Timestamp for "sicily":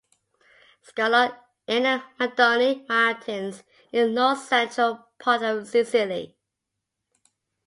5.67-6.35